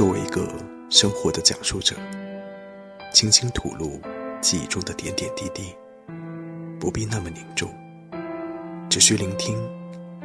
[0.00, 0.48] 作为一个
[0.88, 1.94] 生活的讲述者，
[3.12, 4.00] 轻轻吐露
[4.40, 5.76] 记忆中的点点滴滴，
[6.80, 7.70] 不必那么凝重，
[8.88, 9.58] 只需聆听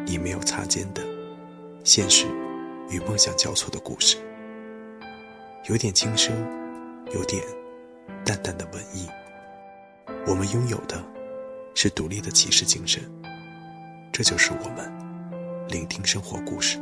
[0.06, 1.02] 你没有擦肩的
[1.84, 2.26] 现实
[2.90, 4.16] 与梦想交错的故事，
[5.68, 6.34] 有点轻声，
[7.14, 7.44] 有点
[8.24, 9.10] 淡淡的文艺。
[10.26, 11.04] 我们拥有的
[11.74, 13.04] 是独立的骑士精神，
[14.14, 14.90] 这就是我们
[15.68, 16.80] 聆听生活故事。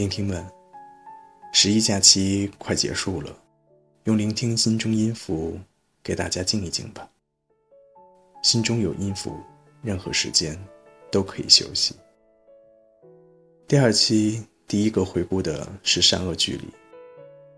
[0.00, 0.42] 聆听们，
[1.52, 3.36] 十一假期快结束了，
[4.04, 5.60] 用聆听心中音符
[6.02, 7.06] 给大家静一静吧。
[8.42, 9.38] 心中有音符，
[9.82, 10.58] 任何时间
[11.12, 11.94] 都可以休息。
[13.68, 16.64] 第二期第一个回顾的是善恶距离。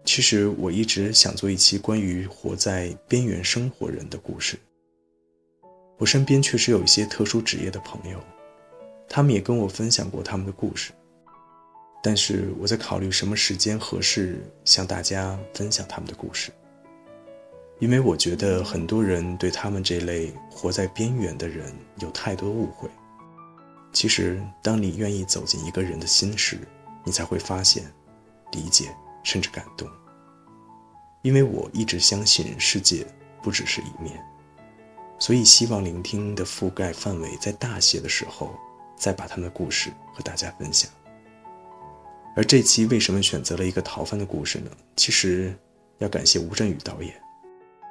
[0.05, 4.59] 其实我一直想做一期关于活在边缘生活人的故事。
[5.97, 8.19] 我身边确实有一些特殊职业的朋友，
[9.09, 10.91] 他们也跟我分享过他们的故事。
[12.03, 16.51] 但是我在考虑什么时间合适向大家分享他们的故事。
[17.79, 22.89] 因为我觉得很多人对他们这类活在边缘的人有太多误会。
[23.93, 26.59] 其实，当你愿意走进一个人的心时，
[27.05, 27.85] 你才会发现、
[28.53, 29.89] 理解甚至感动。
[31.23, 33.07] 因为我一直相信世界
[33.43, 34.19] 不只是一面，
[35.19, 38.55] 所以希望聆听的覆盖范围再大些的时候，
[38.97, 40.91] 再把他们的故事和大家分享。
[42.35, 44.71] 而这期为什么选择了一个逃犯的故事呢？
[44.97, 45.55] 其实，
[45.99, 47.15] 要感谢吴镇宇导演。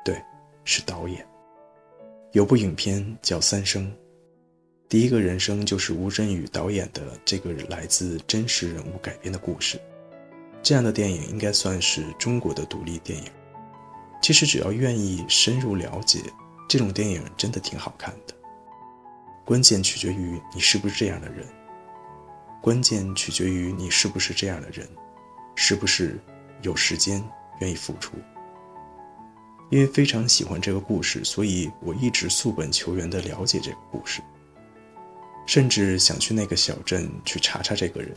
[0.03, 0.20] 对，
[0.64, 1.25] 是导演。
[2.31, 3.86] 有部影片叫《三生》，
[4.89, 9.80] 第一个人生就是吴镇宇导演的这个来自真实人物改编的故事。
[10.64, 13.25] 这样的电影应该算是中国的独立电影。
[14.22, 16.19] 其实只要愿意深入了解，
[16.69, 18.34] 这种电影真的挺好看的。
[19.44, 21.46] 关键取决于你是不是这样的人，
[22.61, 24.88] 关键取决于你是不是这样的人，
[25.55, 26.19] 是不是
[26.61, 27.23] 有时间
[27.59, 28.13] 愿意付出。
[29.72, 34.21] 因为非常喜欢这个故事，所以我一直溯本求源地了解这个故事，
[35.47, 38.13] 甚至想去那个小镇去查查这个人，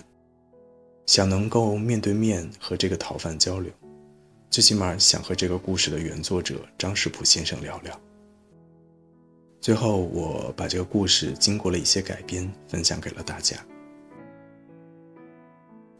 [1.06, 3.72] 想能够面对面和这个逃犯交流，
[4.50, 7.98] 最起码想和这个故事的原作者张世普先生聊聊。
[9.60, 13.56] 最后，我把这个故事经过了一些改编，分享给了大家。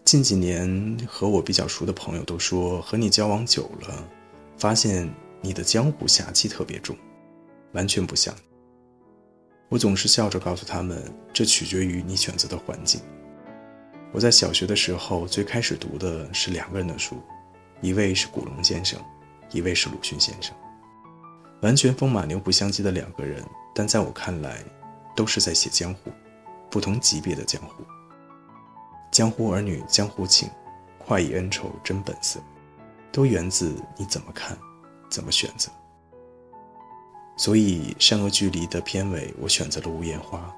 [0.05, 4.09] 近几年和我比较熟的朋友都说，和你交往久了，
[4.57, 5.13] 发现。
[5.45, 6.97] 你的江湖侠气特别重，
[7.73, 8.35] 完全不像。
[9.69, 12.99] 我总是笑着告诉他们，这取决于你选择的环境。
[14.11, 17.21] 我在小学的时候，最开始读的是两个人的书，
[17.83, 18.99] 一位是古龙先生，
[19.51, 20.57] 一位是鲁迅先生。
[21.61, 23.45] 完全风马牛不相及的两个人，
[23.75, 24.65] 但在我看来，
[25.15, 26.11] 都是在写江湖，
[26.71, 27.85] 不同级别的江湖。
[29.15, 30.51] 江湖儿女江湖情，
[30.99, 32.41] 快意恩仇真本色，
[33.13, 34.59] 都源自你怎么看。
[35.09, 35.71] 怎么选择？
[37.37, 40.53] 所以《善恶距离》的片尾，我选择了无言花。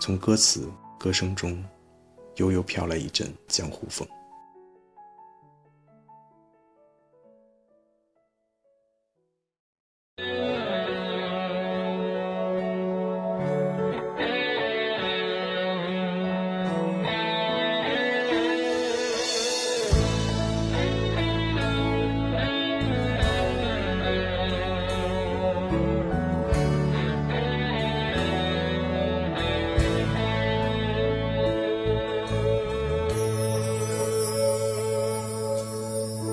[0.00, 1.60] 从歌词、歌声中，
[2.36, 4.06] 悠悠飘来一阵江湖风。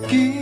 [0.09, 0.38] aquí.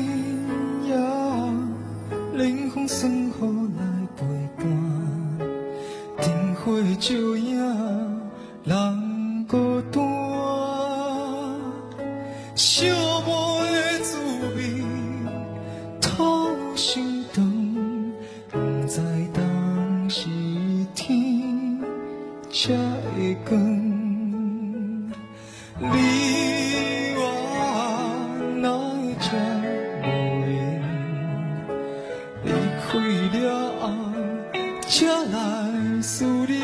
[34.87, 36.61] 家来思念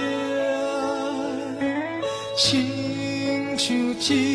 [2.38, 4.33] 亲像一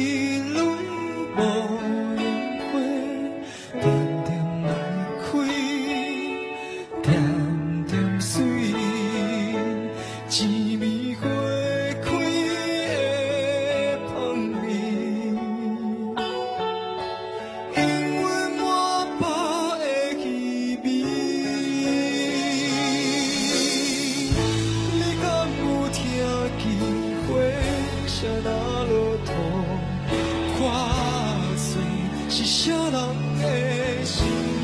[33.40, 34.57] 的心。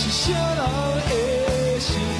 [0.00, 0.56] 是谁人
[1.08, 2.17] 的心。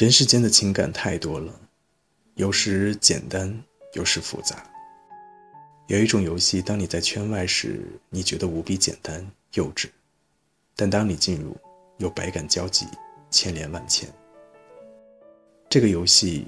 [0.00, 1.54] 人世间的情感太多了，
[2.36, 3.62] 有时简单，
[3.92, 4.64] 有时复杂。
[5.88, 9.90] 有一种游戏，当你在圈外时，你觉得无比简单幼稚，
[10.74, 11.54] 但当你进入，
[11.98, 12.86] 又百感交集，
[13.30, 14.08] 千连万千。
[15.68, 16.46] 这个游戏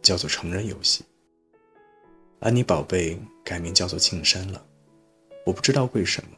[0.00, 1.04] 叫做成人游戏。
[2.40, 4.64] 安妮宝贝改名叫做庆山了，
[5.44, 6.30] 我不知道为什么，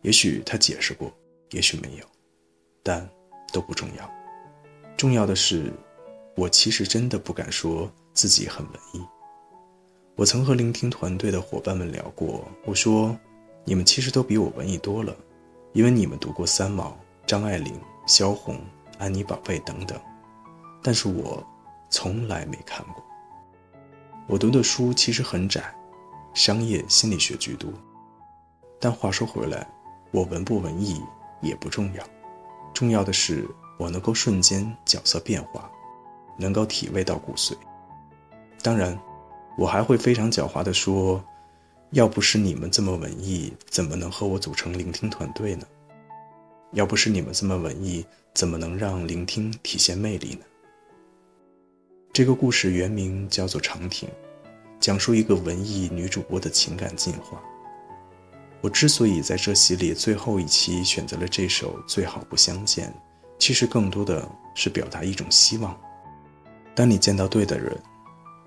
[0.00, 1.14] 也许他解释过，
[1.50, 2.06] 也许没有，
[2.82, 3.06] 但
[3.52, 4.10] 都不重要。
[4.96, 5.72] 重要的是，
[6.40, 9.04] 我其实真的不敢说自己很文艺。
[10.16, 13.14] 我曾和聆听团队的伙伴们聊过，我说，
[13.62, 15.14] 你们其实都比我文艺多了，
[15.74, 18.58] 因为你们读过三毛、张爱玲、萧红、
[18.96, 20.00] 安妮宝贝等等，
[20.82, 21.46] 但是我
[21.90, 23.04] 从来没看过。
[24.26, 25.74] 我读的书其实很窄，
[26.32, 27.70] 商业心理学居多。
[28.80, 29.70] 但话说回来，
[30.10, 31.02] 我文不文艺
[31.42, 32.02] 也不重要，
[32.72, 33.46] 重要的是
[33.78, 35.70] 我能够瞬间角色变化，
[36.40, 37.52] 能够体味到骨髓。
[38.62, 38.98] 当然，
[39.58, 41.22] 我还会非常狡猾地说，
[41.90, 45.66] 要不是你们这么文艺，怎么能和我组成聆听团队呢？
[46.72, 50.40] 要不是你们这么文艺，怎么能让聆听体现魅力呢？
[52.12, 54.08] 这个故事原名叫做《长亭》，
[54.80, 57.40] 讲述一个文艺女主播的情感进化。
[58.60, 62.88] 我之所以在这系列最后一期选择了这首《最好不相见》，
[63.38, 65.74] 其实更多的是表达一种希望：
[66.80, 67.78] 当你见到对的人，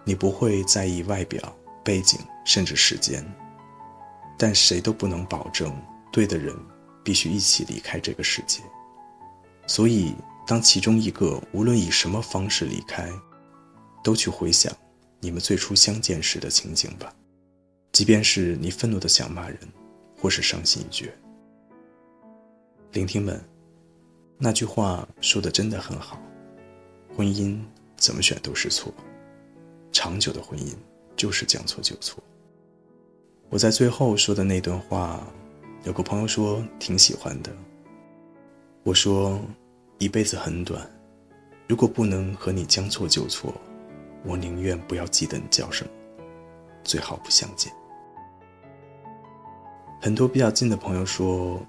[0.03, 3.23] 你不会在意外表、背景，甚至时间。
[4.39, 5.71] 但谁都不能保证
[6.11, 6.51] 对的人
[7.03, 8.59] 必须一起离开这个世界。
[9.67, 10.15] 所以，
[10.47, 13.07] 当其中一个无论以什么方式离开，
[14.03, 14.75] 都去回想
[15.19, 17.13] 你们最初相见时的情景吧，
[17.91, 19.59] 即便是你愤怒的想骂人，
[20.19, 21.13] 或是伤心欲绝。
[22.93, 23.39] 聆听们，
[24.39, 26.19] 那句话说的真的很好，
[27.15, 27.63] 婚姻
[28.03, 28.93] 怎么选都是错，
[29.93, 30.74] 长久的婚姻
[31.15, 32.22] 就是将错就错。
[33.50, 35.25] 我在最后说的那段话，
[35.86, 37.50] 有个朋友说挺喜欢的。
[38.83, 39.39] 我说，
[40.00, 40.86] 一辈子很短，
[41.65, 43.53] 如果不能和你将错就错，
[44.25, 45.89] 我宁愿不要记得你叫什么，
[46.83, 47.72] 最好不相见。
[50.01, 51.65] 很多比较近的朋友说，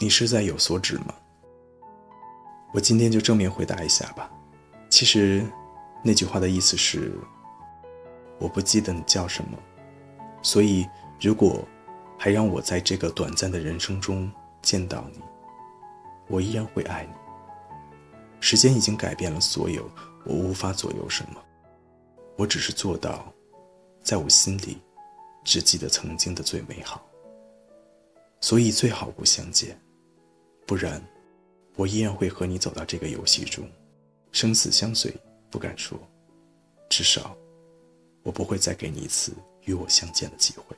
[0.00, 1.14] 你是在有所指吗？
[2.72, 4.30] 我今天就正面回答一下吧。
[4.88, 5.44] 其实，
[6.06, 7.12] 那句话的意思是，
[8.38, 9.58] 我不记得你叫什么，
[10.42, 10.86] 所以
[11.18, 11.66] 如果
[12.18, 14.30] 还让我在这个短暂的人生中
[14.60, 15.20] 见到你，
[16.28, 17.12] 我依然会爱你。
[18.38, 19.90] 时间已经改变了所有，
[20.26, 21.42] 我无法左右什么，
[22.36, 23.32] 我只是做到，
[24.02, 24.76] 在我心里，
[25.42, 27.02] 只记得曾经的最美好。
[28.42, 29.80] 所以最好不相见，
[30.66, 31.02] 不然，
[31.76, 33.66] 我依然会和你走到这个游戏中，
[34.32, 35.10] 生死相随，
[35.54, 35.96] 不敢说，
[36.90, 37.36] 至少，
[38.24, 39.32] 我不会再给你一次
[39.66, 40.76] 与我相见的机会。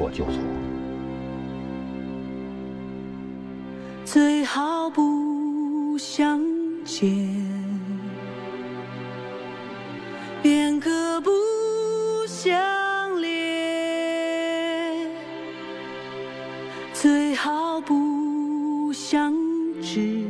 [0.00, 0.34] 错就错。
[4.06, 6.40] 最好不相
[6.86, 7.14] 见，
[10.42, 11.30] 便可不
[12.26, 12.50] 相
[13.20, 13.30] 恋；
[16.94, 19.34] 最好不相
[19.82, 20.24] 知，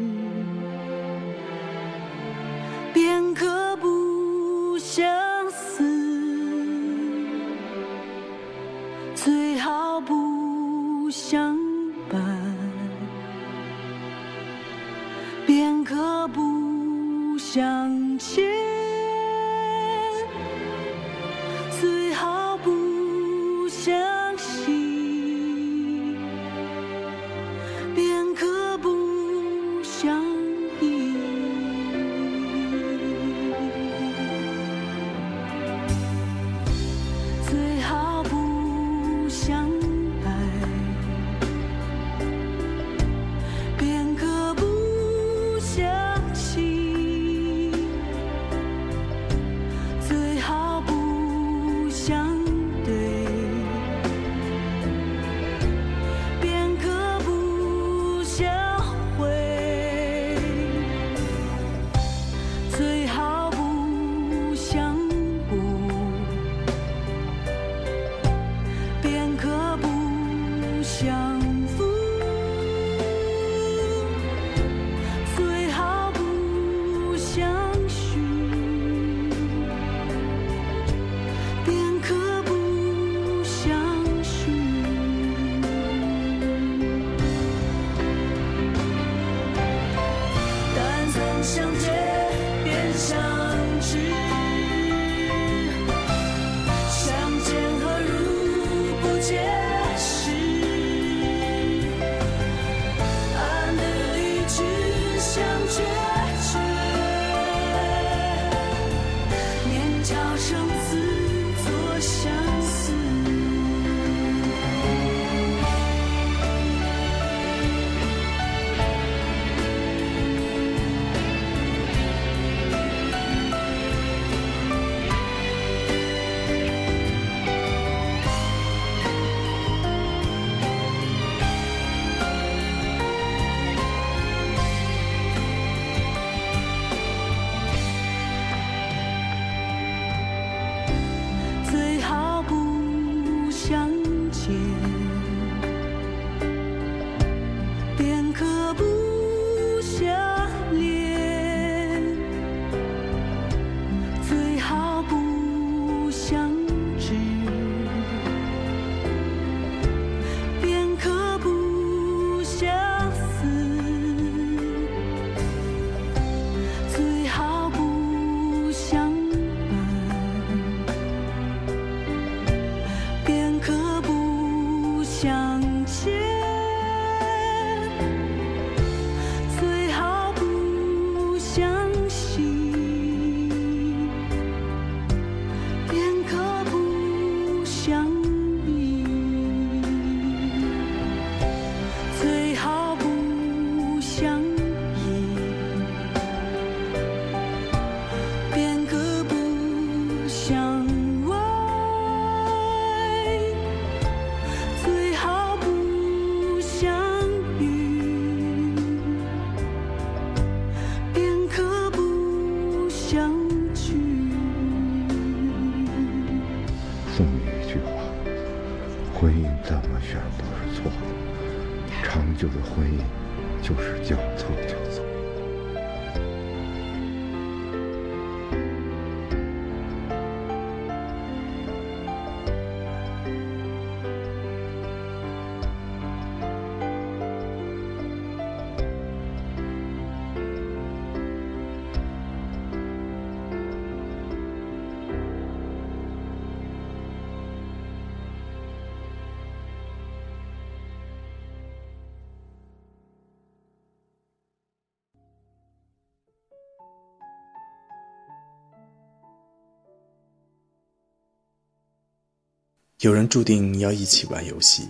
[263.00, 264.86] 有人注定要一起玩游戏，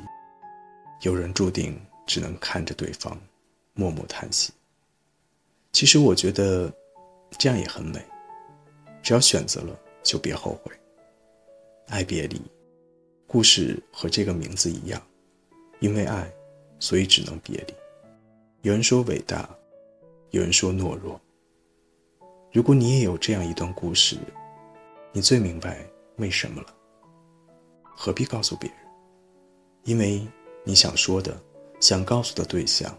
[1.02, 3.17] 有人注定只能看着对方，
[3.73, 4.52] 默默叹息。
[5.71, 6.73] 其实我觉得，
[7.38, 8.05] 这样也很美。
[9.00, 10.73] 只要选择了，就别后悔。
[11.87, 12.43] 爱别离，
[13.29, 15.00] 故事和这个名字一样，
[15.79, 16.29] 因为爱，
[16.81, 17.75] 所以只能别离。
[18.62, 19.49] 有人说伟大，
[20.31, 21.21] 有人说懦弱。
[22.50, 24.19] 如果你也有这样一段故事，
[25.12, 25.87] 你最明白
[26.17, 26.75] 为什么了。
[28.02, 28.78] 何必告诉别人？
[29.85, 30.26] 因为
[30.64, 31.38] 你想说的、
[31.80, 32.90] 想告诉的对象，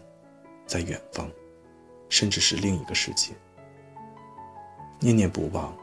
[0.64, 1.28] 在远方，
[2.08, 3.32] 甚至是另一个世界。
[5.00, 5.76] 念念不忘，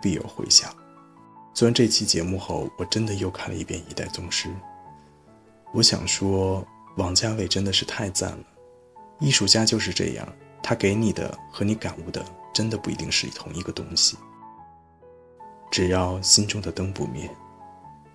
[0.00, 0.72] 必有回响。
[1.52, 4.48] 做完这期节目后，我真的又看了一遍《一代宗师》。
[5.72, 6.64] 我想说，
[6.96, 8.44] 王家卫真的是太赞了。
[9.18, 10.32] 艺术家就是这样，
[10.62, 14.16] 他给你的和你感悟的，真的不一定是同一个东西。
[15.68, 17.28] 只要心中的灯不灭。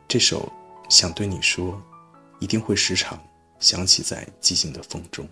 [0.07, 0.49] 这首
[0.89, 1.81] 想对你说，
[2.39, 3.21] 一定会时常
[3.59, 5.27] 响起在寂静的风中。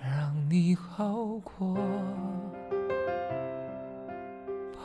[0.00, 1.76] 让你好过？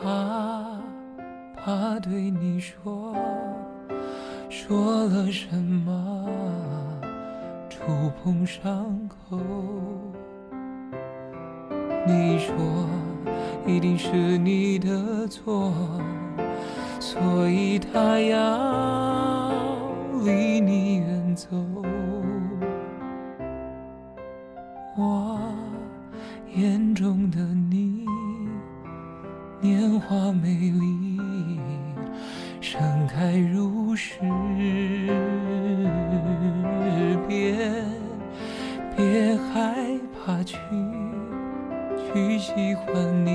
[0.02, 0.82] 怕
[1.56, 3.16] 怕对你说，
[4.50, 6.28] 说了什么
[7.70, 9.38] 触碰伤口？
[12.06, 12.54] 你说
[13.66, 15.72] 一定是你的错，
[17.00, 19.52] 所以他要
[20.26, 21.48] 离你远走。
[30.14, 31.20] 年华美丽，
[32.62, 34.20] 盛开如诗。
[37.28, 37.56] 别
[38.96, 39.74] 别害
[40.14, 40.58] 怕去
[41.98, 42.94] 去喜欢
[43.26, 43.32] 你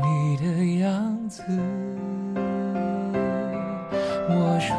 [0.00, 1.42] 你的样子。
[4.28, 4.76] 我说，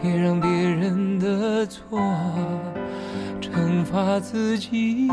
[0.00, 1.98] 别让别人的错。
[3.40, 5.09] 惩罚自己，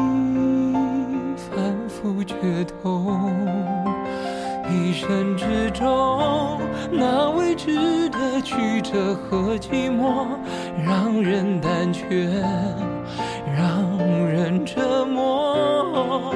[8.98, 10.26] 的和寂寞，
[10.84, 12.28] 让人胆怯，
[13.56, 16.34] 让人折磨。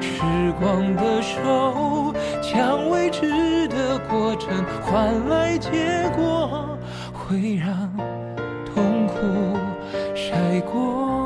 [0.00, 0.22] 时
[0.60, 6.78] 光的手，将未知的过程换来结果，
[7.12, 7.90] 会让
[8.64, 9.58] 痛苦
[10.14, 11.25] 晒过。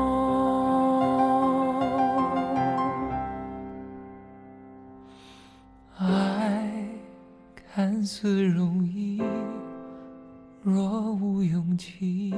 [11.71, 12.33] 勇气，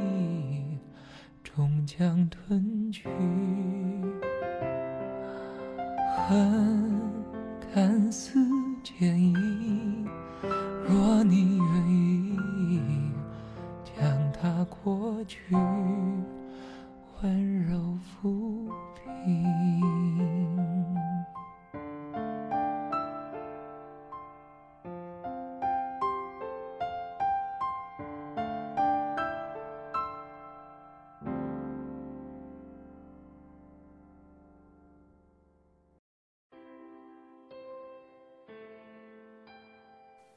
[1.43, 3.09] 终将吞去。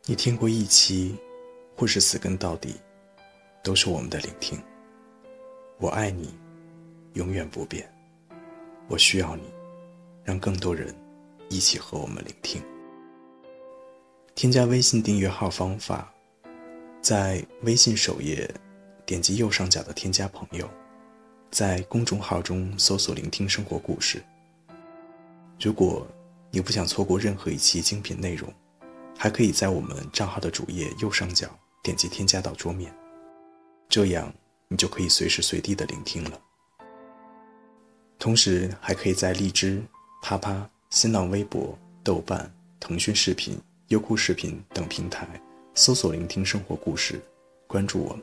[0.08, 1.16] 你听过一期，
[1.76, 2.76] 或是死跟到底，
[3.60, 4.56] 都是我们的聆听。
[5.78, 6.32] 我爱你，
[7.14, 7.92] 永远不变。
[8.86, 9.42] 我需要你，
[10.22, 10.94] 让更多人
[11.48, 12.62] 一起和我们聆听。
[14.36, 16.14] 添加微信订阅号方法，
[17.00, 18.48] 在微信首页
[19.04, 20.70] 点击右上角的添加朋友，
[21.50, 24.22] 在公众号中搜索“聆听生活故事”。
[25.60, 26.06] 如果
[26.52, 28.48] 你不想错过任何一期精品内容，
[29.16, 31.48] 还可以在我们账号的主页右上角
[31.82, 32.94] 点击添加到桌面，
[33.88, 34.32] 这样
[34.68, 36.40] 你就可以随时随地的聆听了。
[38.18, 39.82] 同时，还可以在荔枝、
[40.22, 42.50] 啪啪、新浪微博、豆瓣、
[42.80, 45.28] 腾讯视频、优酷视频等平台
[45.74, 47.20] 搜索“聆听生活故事”，
[47.66, 48.22] 关注我们。